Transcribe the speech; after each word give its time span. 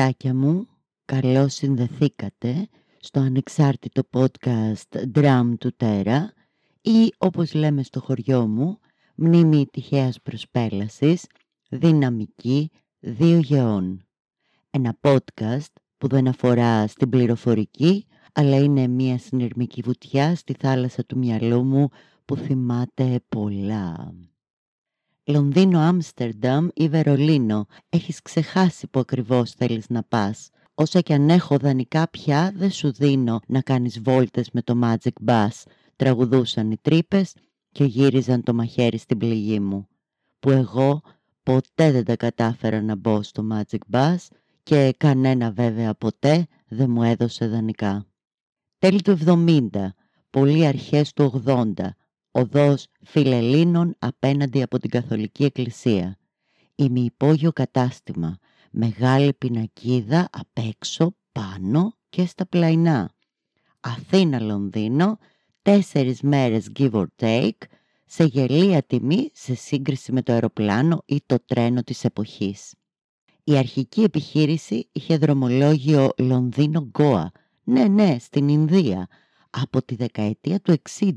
Αγατάκια 0.00 0.34
μου, 0.34 0.66
καλώς 1.04 1.54
συνδεθήκατε 1.54 2.68
στο 3.00 3.20
ανεξάρτητο 3.20 4.02
podcast 4.12 5.04
Drum 5.14 5.52
του 5.58 5.72
Τέρα 5.76 6.32
ή 6.80 7.12
όπως 7.18 7.54
λέμε 7.54 7.82
στο 7.82 8.00
χωριό 8.00 8.46
μου, 8.46 8.78
μνήμη 9.14 9.66
τυχαίας 9.72 10.20
προσπέλασης, 10.22 11.26
δυναμική 11.68 12.70
δύο 12.98 13.38
γεών. 13.38 14.06
Ένα 14.70 14.98
podcast 15.00 15.72
που 15.98 16.08
δεν 16.08 16.28
αφορά 16.28 16.86
στην 16.86 17.08
πληροφορική, 17.08 18.06
αλλά 18.32 18.56
είναι 18.56 18.86
μια 18.86 19.18
συνειρμική 19.18 19.82
βουτιά 19.82 20.34
στη 20.34 20.54
θάλασσα 20.58 21.04
του 21.04 21.18
μυαλού 21.18 21.64
μου 21.64 21.88
που 22.24 22.36
θυμάται 22.36 23.20
πολλά. 23.28 24.14
Λονδίνο, 25.30 25.78
Άμστερνταμ 25.78 26.68
ή 26.74 26.88
Βερολίνο. 26.88 27.66
Έχεις 27.88 28.22
ξεχάσει 28.22 28.88
που 28.88 29.00
ακριβώς 29.00 29.50
θέλεις 29.50 29.88
να 29.88 30.02
πας. 30.02 30.50
Όσα 30.74 31.00
κι 31.00 31.12
αν 31.12 31.28
έχω 31.28 31.56
δανεικά 31.56 32.08
πια 32.08 32.52
δεν 32.54 32.70
σου 32.70 32.92
δίνω 32.92 33.40
να 33.46 33.60
κάνεις 33.60 34.00
βόλτες 34.00 34.50
με 34.50 34.62
το 34.62 34.80
Magic 34.82 35.26
Bus. 35.26 35.48
Τραγουδούσαν 35.96 36.70
οι 36.70 36.76
τρύπες 36.82 37.34
και 37.72 37.84
γύριζαν 37.84 38.42
το 38.42 38.54
μαχαίρι 38.54 38.98
στην 38.98 39.18
πληγή 39.18 39.60
μου. 39.60 39.88
Που 40.40 40.50
εγώ 40.50 41.02
ποτέ 41.42 41.90
δεν 41.90 42.04
τα 42.04 42.16
κατάφερα 42.16 42.82
να 42.82 42.96
μπω 42.96 43.22
στο 43.22 43.46
Magic 43.52 43.96
Bus 43.96 44.16
και 44.62 44.94
κανένα 44.96 45.50
βέβαια 45.50 45.94
ποτέ 45.94 46.46
δεν 46.68 46.90
μου 46.90 47.02
έδωσε 47.02 47.46
δανεικά. 47.46 48.06
Τέλη 48.78 49.02
του 49.02 49.18
70, 49.26 49.68
πολύ 50.30 50.66
αρχές 50.66 51.12
του 51.12 51.42
80, 51.46 51.72
οδός 52.30 52.86
Φιλελλήνων 53.02 53.94
απέναντι 53.98 54.62
από 54.62 54.78
την 54.78 54.90
Καθολική 54.90 55.44
Εκκλησία. 55.44 56.18
Ημιυπόγειο 56.74 57.52
κατάστημα, 57.52 58.38
μεγάλη 58.70 59.34
πινακίδα 59.34 60.28
απ' 60.32 60.58
έξω, 60.68 61.14
πάνω 61.32 61.96
και 62.08 62.26
στα 62.26 62.46
πλαϊνά. 62.46 63.14
Αθήνα-Λονδίνο, 63.80 65.18
τέσσερις 65.62 66.20
μέρες 66.20 66.70
give 66.78 66.90
or 66.90 67.06
take, 67.16 67.58
σε 68.06 68.24
γελία 68.24 68.82
τιμή 68.82 69.30
σε 69.32 69.54
σύγκριση 69.54 70.12
με 70.12 70.22
το 70.22 70.32
αεροπλάνο 70.32 71.02
ή 71.06 71.22
το 71.26 71.36
τρένο 71.46 71.82
της 71.82 72.04
εποχής. 72.04 72.74
Η 73.44 73.56
αρχική 73.56 74.02
επιχείρηση 74.02 74.88
είχε 74.92 75.16
δρομολόγιο 75.16 76.10
Λονδίνο-Γκόα, 76.18 77.30
ναι 77.64 77.84
ναι 77.84 78.16
στην 78.18 78.48
Ινδία, 78.48 79.08
από 79.50 79.84
τη 79.84 79.94
δεκαετία 79.94 80.60
του 80.60 80.76
60 80.98 81.12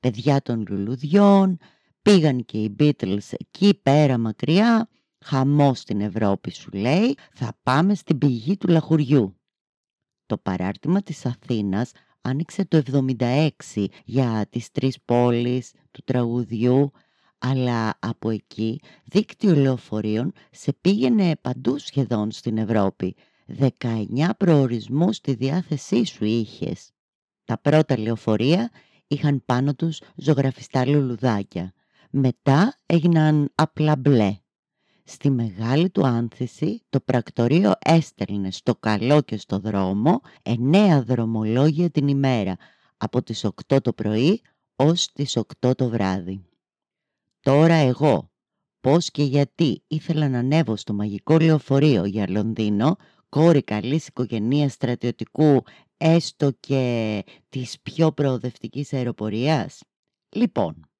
παιδιά 0.00 0.42
των 0.42 0.64
λουλουδιών, 0.68 1.58
πήγαν 2.02 2.44
και 2.44 2.58
οι 2.58 2.76
Beatles 2.78 3.30
εκεί 3.30 3.80
πέρα 3.82 4.18
μακριά, 4.18 4.88
χαμός 5.24 5.78
στην 5.78 6.00
Ευρώπη 6.00 6.50
σου 6.50 6.70
λέει, 6.72 7.14
θα 7.32 7.58
πάμε 7.62 7.94
στην 7.94 8.18
πηγή 8.18 8.56
του 8.56 8.68
λαχουριού. 8.68 9.36
Το 10.26 10.38
παράρτημα 10.38 11.02
της 11.02 11.26
Αθήνας 11.26 11.92
άνοιξε 12.20 12.64
το 12.64 12.82
76 13.18 13.50
για 14.04 14.46
τις 14.50 14.70
τρεις 14.70 14.98
πόλεις 15.04 15.72
του 15.90 16.02
τραγουδιού, 16.04 16.90
αλλά 17.38 17.98
από 17.98 18.30
εκεί 18.30 18.80
δίκτυο 19.04 19.54
λεωφορείων 19.54 20.32
σε 20.50 20.72
πήγαινε 20.80 21.36
παντού 21.40 21.78
σχεδόν 21.78 22.30
στην 22.30 22.58
Ευρώπη. 22.58 23.14
19 23.58 24.30
προορισμούς 24.36 25.16
στη 25.16 25.34
διάθεσή 25.34 26.04
σου 26.04 26.24
είχες. 26.24 26.90
Τα 27.44 27.58
πρώτα 27.58 27.98
λεωφορεία 27.98 28.70
είχαν 29.06 29.42
πάνω 29.44 29.74
τους 29.74 30.00
ζωγραφιστά 30.16 30.86
λουλουδάκια. 30.86 31.72
Μετά 32.10 32.78
έγιναν 32.86 33.50
απλά 33.54 33.96
μπλε. 33.96 34.36
Στη 35.04 35.30
μεγάλη 35.30 35.90
του 35.90 36.06
άνθηση 36.06 36.82
το 36.88 37.00
πρακτορείο 37.00 37.72
έστελνε 37.84 38.50
στο 38.50 38.74
καλό 38.74 39.20
και 39.20 39.36
στο 39.36 39.58
δρόμο 39.58 40.20
εννέα 40.42 41.02
δρομολόγια 41.02 41.90
την 41.90 42.08
ημέρα 42.08 42.56
από 42.96 43.22
τις 43.22 43.46
8 43.68 43.82
το 43.82 43.92
πρωί 43.92 44.40
ως 44.76 45.12
τις 45.12 45.38
8 45.60 45.76
το 45.76 45.88
βράδυ. 45.88 46.44
Τώρα 47.40 47.74
εγώ 47.74 48.30
πώς 48.80 49.10
και 49.10 49.22
γιατί 49.22 49.82
ήθελα 49.86 50.28
να 50.28 50.38
ανέβω 50.38 50.76
στο 50.76 50.94
μαγικό 50.94 51.38
λεωφορείο 51.38 52.04
για 52.04 52.30
Λονδίνο 52.30 52.96
κόρη 53.36 53.62
καλής 53.62 54.06
οικογενείας 54.06 54.72
στρατιωτικού 54.72 55.62
έστω 55.96 56.50
και 56.60 57.24
της 57.48 57.80
πιο 57.80 58.12
προοδευτικής 58.12 58.92
αεροπορίας; 58.92 59.82
Λοιπόν, 60.28 60.90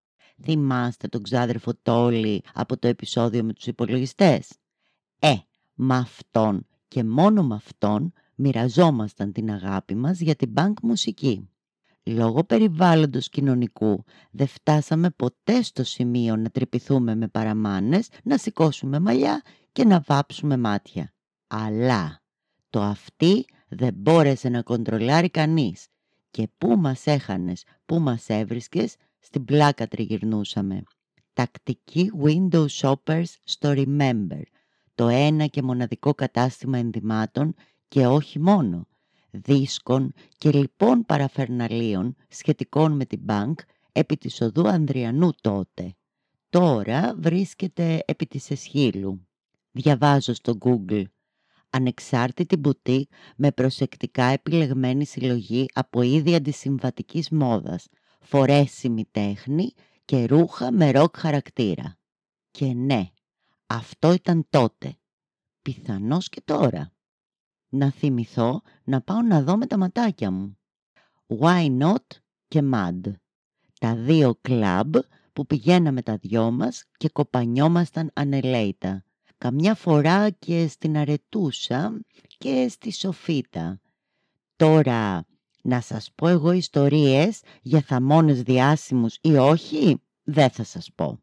θυμάστε 0.42 1.08
τον 1.08 1.22
ξάδερφο 1.22 1.72
Τόλι 1.82 2.42
από 2.54 2.78
το 2.78 2.88
επεισόδιο 2.88 3.44
με 3.44 3.52
τους 3.52 3.66
υπολογιστές; 3.66 4.52
Ε, 5.18 5.34
με 5.74 5.96
αυτόν 5.96 6.66
και 6.88 7.04
μόνο 7.04 7.42
με 7.42 7.54
αυτόν 7.54 8.12
μοιραζόμασταν 8.34 9.32
την 9.32 9.50
αγάπη 9.50 9.94
μας 9.94 10.20
για 10.20 10.34
την 10.34 10.48
μπανκ 10.48 10.78
μουσική. 10.82 11.48
Λόγω 12.02 12.44
περιβάλλοντος 12.44 13.28
κοινωνικού 13.28 14.04
δεν 14.30 14.46
φτάσαμε 14.46 15.10
ποτέ 15.10 15.62
στο 15.62 15.84
σημείο 15.84 16.36
να 16.36 16.50
τρυπηθούμε 16.50 17.14
με 17.14 17.28
παραμάνες, 17.28 18.08
να 18.22 18.38
σηκώσουμε 18.38 19.00
μαλλιά 19.00 19.42
και 19.72 19.84
να 19.84 20.00
βάψουμε 20.06 20.56
μάτια. 20.56 21.10
Αλλά 21.46 22.24
το 22.76 22.82
αυτή 22.82 23.44
δεν 23.68 23.94
μπόρεσε 23.94 24.48
να 24.48 24.62
κοντρολάρει 24.62 25.30
κανείς 25.30 25.88
και 26.30 26.48
πού 26.58 26.76
μας 26.76 27.06
έχανες, 27.06 27.64
πού 27.86 27.98
μας 27.98 28.28
έβρισκες, 28.28 28.96
στην 29.18 29.44
πλάκα 29.44 29.88
τριγυρνούσαμε. 29.88 30.82
Τακτικοί 31.32 32.10
window 32.22 32.66
shoppers 32.66 33.24
στο 33.44 33.72
Remember, 33.76 34.42
το 34.94 35.08
ένα 35.08 35.46
και 35.46 35.62
μοναδικό 35.62 36.14
κατάστημα 36.14 36.78
ενδυμάτων 36.78 37.54
και 37.88 38.06
όχι 38.06 38.38
μόνο, 38.38 38.86
δίσκων 39.30 40.12
και 40.38 40.50
λοιπόν 40.52 41.04
παραφερναλίων 41.04 42.16
σχετικών 42.28 42.92
με 42.92 43.04
την 43.04 43.20
bank 43.28 43.54
επί 43.92 44.16
της 44.16 44.40
οδού 44.40 44.68
Ανδριανού 44.68 45.30
τότε. 45.40 45.94
Τώρα 46.50 47.14
βρίσκεται 47.18 48.02
επί 48.06 48.26
της 48.26 48.50
Εσχύλου. 48.50 49.26
Διαβάζω 49.72 50.34
στο 50.34 50.58
Google 50.60 51.04
ανεξάρτητη 51.70 52.56
μπουτίκ 52.56 53.10
με 53.36 53.52
προσεκτικά 53.52 54.24
επιλεγμένη 54.24 55.04
συλλογή 55.04 55.66
από 55.72 56.02
είδη 56.02 56.34
αντισυμβατικής 56.34 57.30
μόδας, 57.30 57.86
φορέσιμη 58.20 59.04
τέχνη 59.10 59.72
και 60.04 60.26
ρούχα 60.26 60.72
με 60.72 60.90
ροκ 60.90 61.16
χαρακτήρα. 61.18 61.98
Και 62.50 62.66
ναι, 62.66 63.10
αυτό 63.66 64.12
ήταν 64.12 64.46
τότε. 64.50 64.96
Πιθανώς 65.62 66.28
και 66.28 66.40
τώρα. 66.44 66.92
Να 67.68 67.90
θυμηθώ 67.90 68.60
να 68.84 69.00
πάω 69.00 69.22
να 69.22 69.42
δω 69.42 69.56
με 69.56 69.66
τα 69.66 69.78
ματάκια 69.78 70.30
μου. 70.30 70.58
Why 71.40 71.78
Not 71.80 72.06
και 72.48 72.62
Mad. 72.72 73.00
Τα 73.80 73.96
δύο 73.96 74.38
κλαμπ 74.40 74.96
που 75.32 75.46
πηγαίναμε 75.46 76.02
τα 76.02 76.16
δυο 76.16 76.50
μας 76.50 76.84
και 76.96 77.08
κοπανιόμασταν 77.08 78.10
ανελέητα 78.14 79.05
καμιά 79.38 79.74
φορά 79.74 80.30
και 80.30 80.66
στην 80.68 80.96
Αρετούσα 80.96 82.00
και 82.38 82.66
στη 82.68 82.92
Σοφίτα. 82.92 83.80
Τώρα, 84.56 85.26
να 85.62 85.80
σας 85.80 86.10
πω 86.14 86.28
εγώ 86.28 86.52
ιστορίες 86.52 87.40
για 87.62 87.80
θαμώνες 87.80 88.42
διάσημους 88.42 89.18
ή 89.20 89.36
όχι, 89.36 90.02
δεν 90.24 90.50
θα 90.50 90.64
σας 90.64 90.90
πω. 90.94 91.20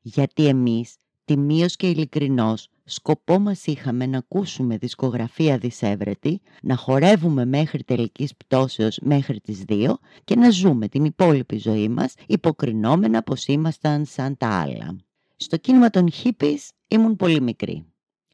Γιατί 0.00 0.46
εμείς, 0.46 0.96
τιμίως 1.24 1.76
και 1.76 1.88
ειλικρινώς, 1.88 2.68
σκοπό 2.84 3.38
μας 3.38 3.66
είχαμε 3.66 4.06
να 4.06 4.18
ακούσουμε 4.18 4.76
δισκογραφία 4.76 5.58
δισεύρετη, 5.58 6.40
να 6.62 6.76
χορεύουμε 6.76 7.44
μέχρι 7.44 7.84
τελικής 7.84 8.36
πτώσεως 8.36 8.98
μέχρι 9.02 9.40
τις 9.40 9.62
δύο 9.62 9.98
και 10.24 10.36
να 10.36 10.50
ζούμε 10.50 10.88
την 10.88 11.04
υπόλοιπη 11.04 11.56
ζωή 11.58 11.88
μας 11.88 12.14
υποκρινόμενα 12.26 13.22
πως 13.22 13.46
ήμασταν 13.46 14.04
σαν 14.04 14.36
τα 14.36 14.48
άλλα. 14.48 14.96
Στο 15.36 15.56
κίνημα 15.56 15.90
των 15.90 16.10
hippies 16.12 16.68
ήμουν 16.88 17.16
πολύ 17.16 17.40
μικρή. 17.40 17.86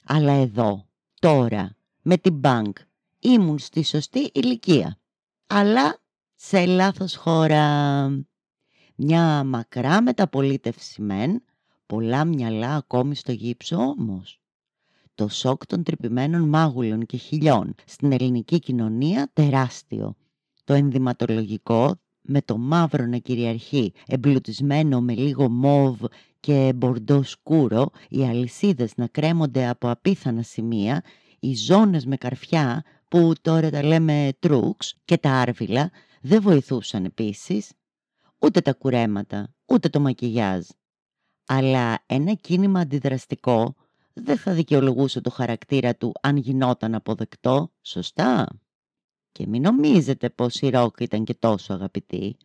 Αλλά 0.05 0.33
εδώ, 0.33 0.89
τώρα, 1.21 1.77
με 2.03 2.17
την 2.17 2.41
bank, 2.45 2.73
ήμουν 3.19 3.59
στη 3.59 3.83
σωστή 3.83 4.31
ηλικία. 4.33 4.99
Αλλά 5.47 5.99
σε 6.35 6.67
λάθος 6.67 7.17
χώρα. 7.17 8.07
Μια 8.95 9.45
μακρά 9.45 10.03
μεταπολίτευση 10.03 11.03
μεν, 11.03 11.45
πολλά 11.87 12.25
μυαλά 12.25 12.75
ακόμη 12.75 13.15
στο 13.15 13.33
γύψο 13.33 13.77
όμως. 13.77 14.41
Το 15.15 15.29
σοκ 15.29 15.67
των 15.67 15.83
τρυπημένων 15.83 16.49
μάγουλων 16.49 17.07
και 17.07 17.17
χιλιών 17.17 17.75
στην 17.85 18.13
ελληνική 18.13 18.59
κοινωνία 18.59 19.31
τεράστιο. 19.33 20.15
Το 20.65 20.75
ενδυματολογικό 20.75 22.01
με 22.23 22.43
το 22.43 22.59
μαύρο 22.59 23.07
να 23.07 23.17
κυριαρχεί, 23.17 23.93
εμπλουτισμένο 24.07 25.01
με 25.01 25.15
λίγο 25.15 25.49
μόβ 25.49 26.01
και 26.41 26.73
μπορντό 26.77 27.23
σκούρο, 27.23 27.91
οι 28.09 28.25
αλυσίδες 28.25 28.93
να 28.97 29.07
κρέμονται 29.07 29.69
από 29.69 29.91
απίθανα 29.91 30.43
σημεία, 30.43 31.03
οι 31.41 31.55
ζώνες 31.55 32.07
με 32.07 32.17
καρφιά 32.17 32.85
που 33.09 33.33
τώρα 33.41 33.71
τα 33.71 33.83
λέμε 33.83 34.29
τρούξ 34.39 34.95
και 35.05 35.19
τα 35.19 35.31
άρβιλα 35.31 35.91
δεν 36.21 36.43
βοηθούσαν 36.43 37.05
επίσης, 37.05 37.73
ούτε 38.39 38.61
τα 38.61 38.73
κουρέματα, 38.73 39.55
ούτε 39.67 39.89
το 39.89 40.01
μακιγιάζ. 40.01 40.67
Αλλά 41.47 42.03
ένα 42.07 42.35
κίνημα 42.35 42.81
αντιδραστικό 42.81 43.75
δεν 44.13 44.39
θα 44.39 44.53
δικαιολογούσε 44.53 45.21
το 45.21 45.31
χαρακτήρα 45.31 45.97
του 45.97 46.13
αν 46.21 46.37
γινόταν 46.37 46.95
αποδεκτό, 46.95 47.73
σωστά; 47.83 48.47
Και 49.33 49.47
μην 49.47 49.63
νομίζετε 49.63 50.31
πως 50.31 50.61
η 50.61 50.69
ροκ 50.69 51.01
ήταν 51.01 51.25
και 51.25 51.35
τόσο 51.35 51.73
αγαπητή. 51.73 52.37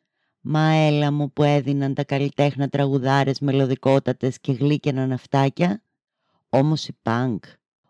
Μα 0.42 0.70
έλα 0.72 1.12
μου 1.12 1.32
που 1.32 1.44
έδιναν 1.44 1.94
τα 1.94 2.04
καλλιτέχνα 2.04 2.70
τραγουδάρες 2.70 3.40
μελωδικότατες 3.40 4.40
και 4.40 4.52
γλύκαινα 4.52 5.08
ναυτάκια. 5.08 5.82
Όμως 6.50 6.88
η 6.88 6.98
πανκ, 7.02 7.44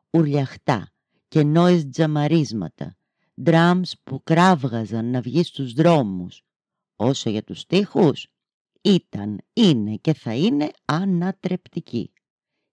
ουρλιαχτά 0.10 0.92
και 1.28 1.44
νόης 1.44 1.90
τζαμαρίσματα, 1.90 2.96
ντράμς 3.42 3.94
που 4.04 4.24
κράβγαζαν 4.24 5.06
να 5.06 5.22
βγει 5.22 5.44
στους 5.44 5.74
δρόμους. 5.74 6.44
Όσο 6.96 7.30
για 7.30 7.44
τους 7.44 7.60
στίχους, 7.60 8.28
ήταν, 8.82 9.42
είναι 9.54 9.96
και 9.96 10.14
θα 10.14 10.36
είναι 10.36 10.70
ανατρεπτική. 10.86 12.12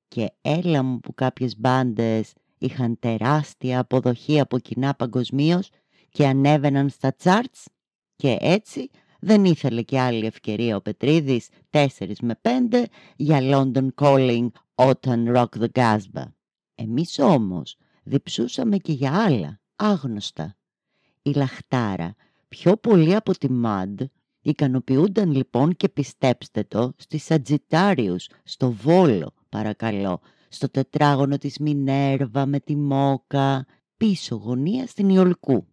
Και 0.08 0.32
έλα 0.40 0.82
μου 0.82 1.00
που 1.00 1.14
κάποιες 1.14 1.58
μπάντες 1.58 2.32
είχαν 2.58 2.98
τεράστια 2.98 3.78
αποδοχή 3.78 4.40
από 4.40 4.58
κοινά 4.58 4.94
παγκοσμίως 4.94 5.70
και 6.12 6.26
ανέβαιναν 6.26 6.88
στα 6.88 7.14
τσάρτς 7.14 7.68
και 8.16 8.36
έτσι 8.40 8.90
δεν 9.20 9.44
ήθελε 9.44 9.82
και 9.82 10.00
άλλη 10.00 10.26
ευκαιρία 10.26 10.76
ο 10.76 10.80
Πετρίδης 10.80 11.48
4 11.70 11.86
με 12.20 12.40
5 12.42 12.84
για 13.16 13.38
London 13.42 13.88
Calling 13.94 14.48
όταν 14.74 15.32
Rock 15.36 15.48
the 15.58 15.68
Casbah. 15.72 16.32
Εμείς 16.74 17.18
όμως 17.18 17.76
διψούσαμε 18.02 18.76
και 18.76 18.92
για 18.92 19.22
άλλα, 19.24 19.60
άγνωστα. 19.76 20.56
Η 21.22 21.30
λαχτάρα, 21.30 22.14
πιο 22.48 22.76
πολύ 22.76 23.14
από 23.14 23.38
τη 23.38 23.50
Μαντ, 23.50 24.00
ικανοποιούνταν 24.40 25.32
λοιπόν 25.32 25.76
και 25.76 25.88
πιστέψτε 25.88 26.64
το 26.64 26.92
στις 26.96 27.24
Σατζιτάριους, 27.24 28.28
στο 28.42 28.72
Βόλο, 28.72 29.32
παρακαλώ, 29.48 30.20
στο 30.48 30.70
τετράγωνο 30.70 31.38
της 31.38 31.58
Μινέρβα 31.58 32.46
με 32.46 32.60
τη 32.60 32.76
Μόκα, 32.76 33.66
πίσω 33.96 34.34
γωνία 34.34 34.86
στην 34.86 35.08
Ιολκού. 35.08 35.66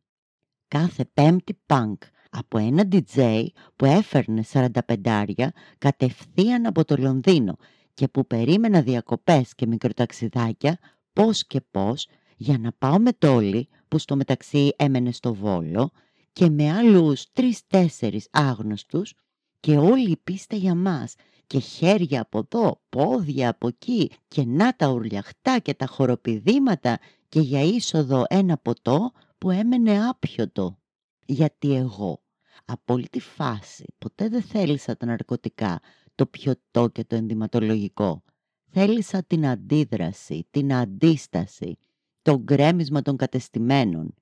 Κάθε 0.70 1.06
πέμπτη 1.14 1.60
πανκ 1.66 2.02
από 2.30 2.58
ένα 2.58 2.84
DJ 2.92 3.46
που 3.76 3.86
έφερνε 3.86 4.44
45 4.54 5.48
κατευθείαν 5.78 6.66
από 6.66 6.86
το 6.86 6.96
Λονδίνο 6.98 7.56
και 7.94 8.08
που 8.08 8.28
περίμενα 8.28 8.82
διακοπές 8.82 9.56
και 9.56 9.68
μικροταξιδάκια 9.68 10.80
πώς 11.14 11.48
και 11.48 11.62
πώς 11.72 12.08
για 12.38 12.58
να 12.58 12.72
πάω 12.78 13.00
με 13.00 13.12
τόλι 13.14 13.68
που 13.88 13.98
στο 13.98 14.16
μεταξύ 14.16 14.72
έμενε 14.76 15.12
στο 15.12 15.34
Βόλο 15.34 15.92
και 16.34 16.50
με 16.50 16.72
άλλους 16.72 17.32
τρεις-τέσσερις 17.32 18.28
άγνωστους 18.32 19.14
και 19.60 19.78
όλη 19.78 20.12
η 20.12 20.18
πίστα 20.24 20.56
για 20.56 20.76
μας 20.76 21.16
και 21.48 21.60
χέρια 21.60 22.22
από 22.22 22.38
εδώ, 22.38 22.82
πόδια 22.90 23.50
από 23.50 23.68
εκεί 23.68 24.12
και 24.28 24.46
να 24.46 24.76
τα 24.76 24.88
ουρλιαχτά 24.88 25.60
και 25.60 25.74
τα 25.74 25.86
χοροπηδήματα 25.86 27.00
και 27.30 27.40
για 27.40 27.62
είσοδο 27.62 28.26
ένα 28.28 28.58
ποτό 28.58 29.12
που 29.40 29.52
έμενε 29.52 30.08
άπιωτο. 30.08 30.80
Γιατί 31.26 31.76
εγώ 31.76 32.22
από 32.66 32.94
όλη 32.94 33.10
τη 33.10 33.20
φάση 33.20 33.86
ποτέ 33.98 34.30
δεν 34.30 34.42
θέλησα 34.42 34.98
τα 34.98 35.06
ναρκωτικά, 35.06 35.80
το 36.16 36.26
πιωτό 36.26 36.88
και 36.88 37.04
το 37.04 37.16
ενδυματολογικό. 37.16 38.24
Θέλησα 38.72 39.24
την 39.24 39.48
αντίδραση, 39.48 40.48
την 40.52 40.74
αντίσταση, 40.74 41.78
το 42.22 42.40
γκρέμισμα 42.40 43.02
των 43.02 43.18
κατεστημένων. 43.18 44.14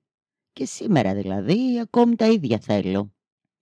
Και 0.52 0.64
σήμερα 0.64 1.14
δηλαδή 1.14 1.78
ακόμη 1.80 2.16
τα 2.16 2.26
ίδια 2.26 2.58
θέλω. 2.58 3.12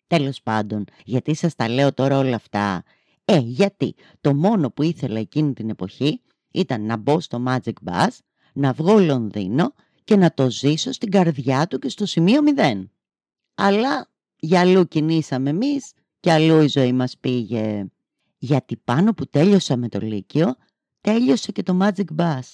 Τέλος 0.07 0.43
πάντων, 0.43 0.85
γιατί 1.05 1.35
σας 1.35 1.55
τα 1.55 1.69
λέω 1.69 1.93
τώρα 1.93 2.19
όλα 2.19 2.35
αυτά; 2.35 2.83
Ε, 3.25 3.39
γιατί 3.39 3.95
το 4.21 4.35
μόνο 4.35 4.71
που 4.71 4.83
ήθελα 4.83 5.19
εκείνη 5.19 5.53
την 5.53 5.71
εποχή 5.71 6.21
ήταν 6.51 6.87
να 6.87 6.97
μπω 6.97 7.21
στο 7.21 7.45
Magic 7.47 7.73
Bus, 7.85 8.19
να 8.53 8.73
βγω 8.73 8.99
Λονδίνο 8.99 9.75
και 10.07 10.17
να 10.17 10.35
το 10.35 10.51
ζήσω 10.51 10.93
στην 10.93 11.11
καρδιά 11.11 11.67
του 11.67 11.79
και 11.79 11.89
στο 11.89 12.07
σημείο 12.07 12.43
μηδέν. 12.43 12.91
Αλλά 13.55 14.11
για 14.37 14.61
αλλού 14.61 14.89
κινήσαμε 14.89 15.51
εμείς 15.51 15.93
και 16.21 16.33
αλλού 16.33 16.61
η 16.61 16.69
ζωή 16.69 16.93
μας 16.93 17.19
πήγε. 17.19 17.87
Γιατί 18.39 18.77
πάνω 18.77 19.15
που 19.15 19.27
τέλειωσα 19.27 19.77
με 19.77 19.89
το 19.89 19.99
Λύκειο, 20.01 20.55
τέλειωσε 21.01 21.53
και 21.53 21.63
το 21.63 21.79
Magic 21.83 22.05
Bus. 22.19 22.53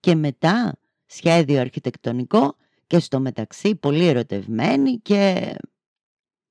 Και 0.00 0.14
μετά 0.14 0.78
σχέδιο 1.06 1.60
αρχιτεκτονικό 1.60 2.56
και 2.86 2.98
στο 2.98 3.20
μεταξύ 3.20 3.74
πολύ 3.74 4.06
ερωτευμένη 4.06 4.98
και... 4.98 5.54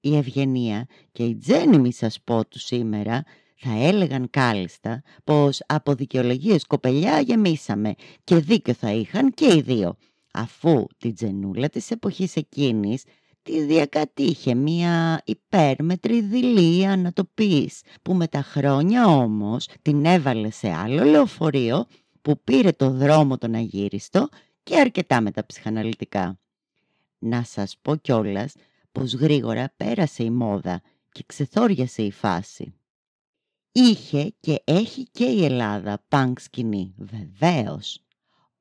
Η 0.02 0.18
Ευγενία 0.18 0.86
και 1.12 1.24
η 1.24 1.38
Τζέννη 1.38 1.78
μη 1.78 1.94
σας 1.94 2.22
πω 2.24 2.48
τους 2.48 2.64
σήμερα 2.64 3.24
θα 3.56 3.72
έλεγαν 3.72 4.30
κάλλιστα 4.30 5.02
πως 5.24 5.62
από 5.66 5.96
δικαιολογίες 5.96 6.66
κοπελιά 6.66 7.20
γεμίσαμε 7.20 7.94
και 8.24 8.36
δίκιο 8.36 8.74
θα 8.74 8.92
είχαν 8.92 9.34
και 9.34 9.54
οι 9.56 9.62
δύο 9.62 9.98
αφού 10.40 10.88
την 10.98 11.16
Τζενούλα 11.16 11.70
της 11.70 11.92
εποχής 11.92 12.36
εκείνης 12.36 13.04
τη 13.42 13.64
διακατήχε 13.64 14.56
μία 14.56 15.22
υπέρμετρη 15.26 16.22
δηλία 16.22 16.98
να 16.98 17.14
το 17.14 17.24
πεις 17.34 17.82
που 18.02 18.14
με 18.14 18.28
τα 18.28 18.42
χρόνια 18.42 19.06
όμως 19.08 19.68
την 19.82 20.06
έβαλε 20.06 20.50
σε 20.50 20.74
άλλο 20.74 21.04
λεωφορείο 21.04 21.86
που 22.22 22.42
πήρε 22.44 22.72
το 22.72 22.90
δρόμο 22.90 23.38
τον 23.38 23.54
αγύριστο 23.54 24.28
και 24.64 24.80
αρκετά 24.80 25.22
μεταψυχαναλυτικά. 25.22 26.40
Να 27.20 27.44
σας 27.44 27.78
πω 27.82 27.96
κιόλας 27.96 28.54
πως 28.92 29.14
γρήγορα 29.14 29.74
πέρασε 29.78 30.24
η 30.24 30.30
μόδα 30.30 30.82
και 31.12 31.24
ξεθόριασε 31.26 32.02
η 32.02 32.12
φάση. 32.12 32.74
Είχε 33.72 34.34
και 34.40 34.62
έχει 34.64 35.04
και 35.12 35.26
η 35.26 35.46
Ελλάδα 35.46 36.04
πανκ 36.08 36.40
σκηνή, 36.40 36.94
βεβαίως. 36.98 38.04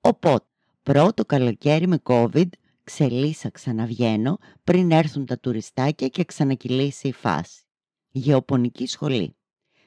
Οπότε, 0.00 0.46
πρώτο 0.92 1.24
καλοκαίρι 1.24 1.86
με 1.86 2.02
COVID, 2.02 2.48
ξελίσα 2.84 3.50
ξαναβγαίνω 3.50 4.38
πριν 4.64 4.90
έρθουν 4.90 5.26
τα 5.26 5.38
τουριστάκια 5.38 6.08
και 6.08 6.24
ξανακυλήσει 6.24 7.08
η 7.08 7.12
φάση. 7.12 7.62
Γεωπονική 8.10 8.86
σχολή. 8.86 9.36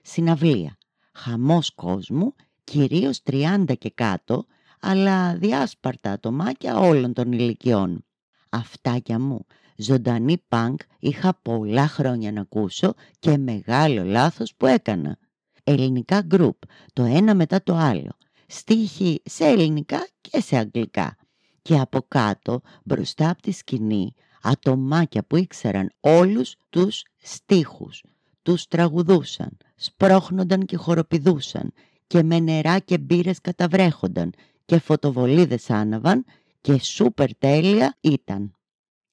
Συναυλία. 0.01 0.77
Χαμός 1.13 1.71
κόσμου, 1.75 2.35
κυρίως 2.63 3.21
30 3.31 3.63
και 3.77 3.89
κάτω, 3.89 4.45
αλλά 4.79 5.35
διάσπαρτα 5.35 6.11
ατομάκια 6.11 6.79
όλων 6.79 7.13
των 7.13 7.31
ηλικιών. 7.31 8.05
Αυτάκια 8.49 9.19
μου, 9.19 9.45
ζωντανή 9.75 10.37
πανκ 10.47 10.81
είχα 10.99 11.39
πολλά 11.41 11.87
χρόνια 11.87 12.31
να 12.31 12.41
ακούσω 12.41 12.93
και 13.19 13.37
μεγάλο 13.37 14.03
λάθος 14.03 14.55
που 14.57 14.65
έκανα. 14.65 15.17
Ελληνικά 15.63 16.21
γκρουπ, 16.21 16.57
το 16.93 17.03
ένα 17.03 17.35
μετά 17.35 17.63
το 17.63 17.75
άλλο. 17.75 18.11
Στίχοι 18.53 19.21
σε 19.25 19.45
ελληνικά 19.45 20.07
και 20.21 20.41
σε 20.41 20.57
αγγλικά. 20.57 21.17
Και 21.61 21.79
από 21.79 22.05
κάτω, 22.07 22.61
μπροστά 22.83 23.29
από 23.29 23.41
τη 23.41 23.51
σκηνή, 23.51 24.13
ατομάκια 24.41 25.23
που 25.23 25.35
ήξεραν 25.35 25.91
όλους 25.99 26.55
τους 26.69 27.03
στίχους. 27.21 28.03
Τους 28.41 28.67
τραγουδούσαν, 28.67 29.57
σπρώχνονταν 29.75 30.65
και 30.65 30.77
χοροπηδούσαν 30.77 31.73
και 32.07 32.23
με 32.23 32.39
νερά 32.39 32.79
και 32.79 32.97
μπύρες 32.97 33.41
καταβρέχονταν 33.41 34.33
και 34.65 34.79
φωτοβολίδες 34.79 35.69
άναβαν 35.69 36.25
και 36.61 36.79
σούπερ 36.79 37.37
τέλεια 37.37 37.97
ήταν. 38.01 38.55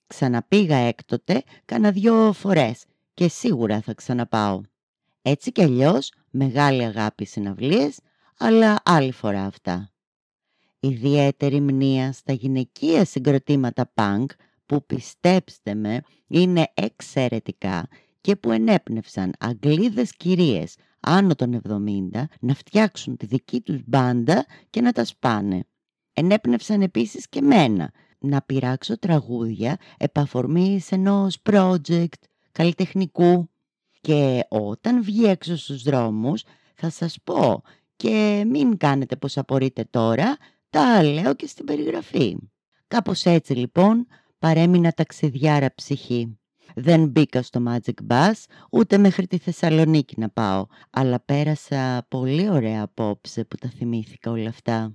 Ξαναπήγα 0.07 0.77
έκτοτε 0.77 1.43
κάνα 1.65 1.91
δυο 1.91 2.33
φορές 2.33 2.85
και 3.15 3.29
σίγουρα 3.29 3.81
θα 3.81 3.95
ξαναπάω. 3.95 4.61
Έτσι 5.23 5.53
κι 5.53 5.63
αλλιώς 5.63 6.13
μεγάλη 6.31 6.85
αγάπη 6.85 7.25
συναυλίες, 7.25 7.99
αλλά 8.39 8.81
άλλη 8.85 9.13
φορά 9.13 9.45
αυτά. 9.45 9.93
Ιδιαίτερη 10.81 11.61
μνήα 11.61 12.13
στα 12.13 12.33
γυναικεία 12.33 13.05
συγκροτήματα 13.05 13.93
punk 13.95 14.27
που 14.67 14.87
πιστέψτε 14.87 15.75
με 15.75 16.01
είναι 16.27 16.71
εξαιρετικά 16.75 17.89
και 18.21 18.37
που 18.37 18.53
ενέπνευσαν 18.53 19.33
Αγγλίδες 19.39 20.17
κυρίες 20.17 20.77
άνω 21.01 21.35
των 21.35 21.61
70 22.13 22.23
να 22.41 22.55
φτιάξουν 22.55 23.17
τη 23.17 23.27
δική 23.27 23.61
τους 23.61 23.81
μπάντα 23.87 24.47
και 24.71 24.81
να 24.81 24.93
τα 24.93 25.05
σπάνε. 25.05 25.65
Ενέπνευσαν 26.13 26.83
επίσης 26.83 27.29
και 27.29 27.41
μένα 27.41 27.93
να 28.19 28.43
πειράξω 28.43 28.99
τραγούδια 28.99 29.77
επαφορμής 29.99 30.93
ενός 30.93 31.43
project 31.51 32.23
καλλιτεχνικού 32.53 33.51
και 34.01 34.45
όταν 34.49 35.03
βγει 35.03 35.25
έξω 35.25 35.57
στους 35.57 35.83
δρόμους 35.83 36.45
θα 36.75 36.91
σας 36.91 37.19
πω 37.25 37.63
και 37.99 38.45
μην 38.47 38.77
κάνετε 38.77 39.17
πως 39.17 39.39
απορείτε 39.39 39.85
τώρα, 39.91 40.37
τα 40.71 41.03
λέω 41.03 41.35
και 41.35 41.47
στην 41.47 41.65
περιγραφή. 41.65 42.37
Κάπως 42.87 43.25
έτσι 43.25 43.53
λοιπόν 43.53 44.07
παρέμεινα 44.39 44.93
ταξιδιάρα 44.93 45.75
ψυχή. 45.75 46.39
Δεν 46.75 47.09
μπήκα 47.09 47.43
στο 47.43 47.63
Magic 47.67 48.07
Bus, 48.09 48.33
ούτε 48.71 48.99
μέχρι 48.99 49.27
τη 49.27 49.39
Θεσσαλονίκη 49.39 50.15
να 50.21 50.29
πάω, 50.29 50.67
αλλά 50.91 51.21
πέρασα 51.21 52.07
πολύ 52.09 52.51
ωραία 52.51 52.83
απόψε 52.83 53.45
που 53.45 53.57
τα 53.57 53.69
θυμήθηκα 53.69 54.31
όλα 54.31 54.49
αυτά. 54.49 54.95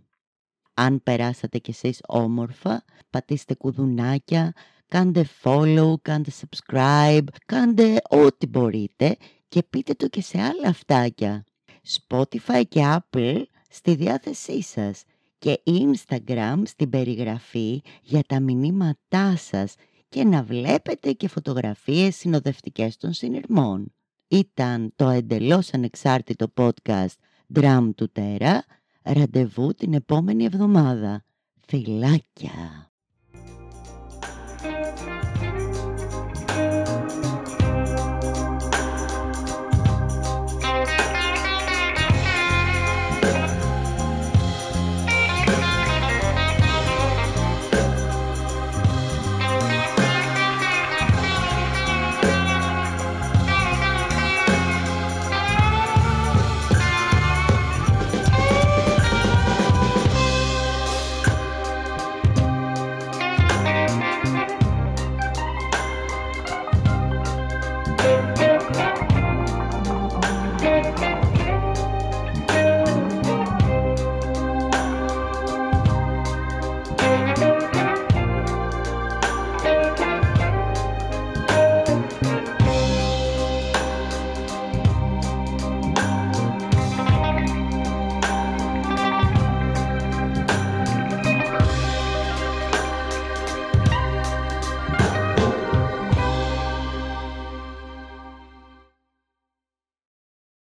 Αν 0.73 1.03
περάσατε 1.03 1.57
κι 1.57 1.69
εσείς 1.69 2.01
όμορφα, 2.07 2.83
πατήστε 3.09 3.55
κουδουνάκια, 3.55 4.53
κάντε 4.87 5.25
follow, 5.43 5.93
κάντε 6.01 6.31
subscribe, 6.39 7.25
κάντε 7.45 7.97
ό,τι 8.09 8.47
μπορείτε 8.47 9.17
και 9.47 9.63
πείτε 9.63 9.93
το 9.93 10.07
και 10.07 10.21
σε 10.21 10.41
άλλα 10.41 10.67
αυτάκια. 10.67 11.43
Spotify 11.87 12.63
και 12.69 12.97
Apple 12.97 13.43
στη 13.69 13.95
διάθεσή 13.95 14.61
σας 14.61 15.03
και 15.37 15.61
Instagram 15.65 16.61
στην 16.65 16.89
περιγραφή 16.89 17.81
για 18.01 18.23
τα 18.27 18.39
μηνύματά 18.39 19.35
σας 19.35 19.75
και 20.09 20.23
να 20.23 20.43
βλέπετε 20.43 21.11
και 21.11 21.27
φωτογραφίες 21.27 22.15
συνοδευτικές 22.15 22.97
των 22.97 23.13
συνειρμών. 23.13 23.93
Ήταν 24.27 24.93
το 24.95 25.09
εντελώς 25.09 25.73
ανεξάρτητο 25.73 26.53
podcast 26.57 27.15
Drum 27.53 27.89
του 27.95 28.11
Τέρα. 28.11 28.65
Ραντεβού 29.01 29.73
την 29.73 29.93
επόμενη 29.93 30.43
εβδομάδα. 30.43 31.23
Φιλάκια! 31.67 32.92